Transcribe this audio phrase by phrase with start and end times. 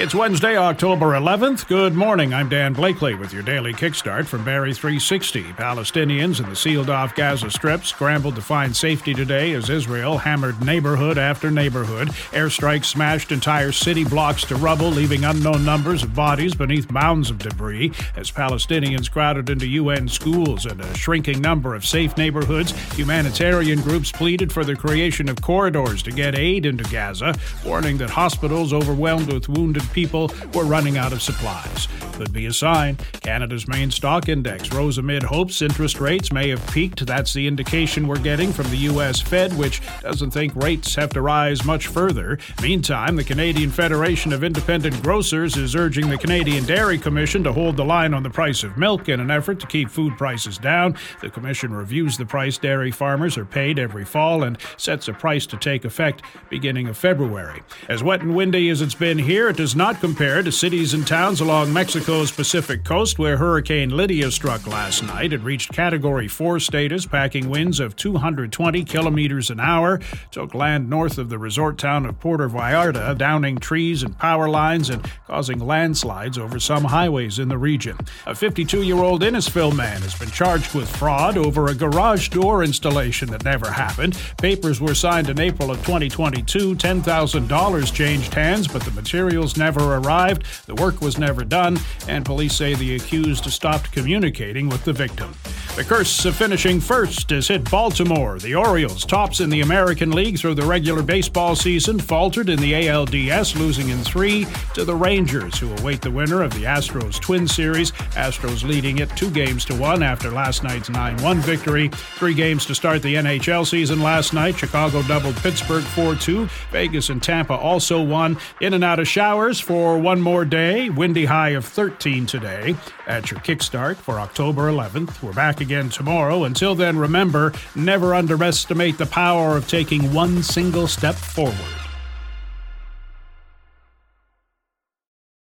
[0.00, 1.66] It's Wednesday, October 11th.
[1.66, 2.32] Good morning.
[2.32, 5.42] I'm Dan Blakely with your daily kickstart from Barrie 360.
[5.54, 10.64] Palestinians in the sealed off Gaza Strip scrambled to find safety today as Israel hammered
[10.64, 12.10] neighborhood after neighborhood.
[12.30, 17.40] Airstrikes smashed entire city blocks to rubble, leaving unknown numbers of bodies beneath mounds of
[17.40, 22.70] debris as Palestinians crowded into UN schools and a shrinking number of safe neighborhoods.
[22.94, 27.34] Humanitarian groups pleaded for the creation of corridors to get aid into Gaza,
[27.66, 31.88] warning that hospitals overwhelmed with wounded people were running out of supplies.
[32.12, 32.96] Could be a sign.
[33.20, 37.06] Canada's main stock index rose amid hopes interest rates may have peaked.
[37.06, 39.20] That's the indication we're getting from the U.S.
[39.20, 42.38] Fed, which doesn't think rates have to rise much further.
[42.60, 47.76] Meantime, the Canadian Federation of Independent Grocers is urging the Canadian Dairy Commission to hold
[47.76, 50.96] the line on the price of milk in an effort to keep food prices down.
[51.20, 55.46] The Commission reviews the price dairy farmers are paid every fall and sets a price
[55.46, 57.62] to take effect beginning of February.
[57.88, 61.06] As wet and windy as it's been here, it does not compare to cities and
[61.06, 65.32] towns along Mexico's Pacific coast where Hurricane Lidia struck last night.
[65.32, 71.18] It reached Category 4 status, packing winds of 220 kilometers an hour, took land north
[71.18, 76.38] of the resort town of Puerto Vallarta, downing trees and power lines and causing landslides
[76.38, 77.96] over some highways in the region.
[78.26, 82.64] A 52 year old Innisfil man has been charged with fraud over a garage door
[82.64, 84.18] installation that never happened.
[84.38, 86.76] Papers were signed in April of 2022.
[86.76, 92.54] $10,000 changed hands, but the materials never arrived, the work was never done, and police
[92.54, 95.34] say the accused stopped communicating with the victim.
[95.78, 98.40] The curse of finishing first has hit Baltimore.
[98.40, 102.72] The Orioles, tops in the American League through the regular baseball season, faltered in the
[102.72, 107.46] ALDS, losing in three to the Rangers, who await the winner of the Astros Twin
[107.46, 107.92] Series.
[107.92, 111.90] Astros leading it two games to one after last night's 9 1 victory.
[112.16, 114.58] Three games to start the NHL season last night.
[114.58, 116.48] Chicago doubled Pittsburgh 4 2.
[116.72, 118.36] Vegas and Tampa also won.
[118.60, 120.90] In and out of showers for one more day.
[120.90, 122.74] Windy high of 13 today.
[123.06, 125.22] At your kickstart for October 11th.
[125.22, 126.44] We're back again tomorrow.
[126.44, 131.87] Until then, remember never underestimate the power of taking one single step forward.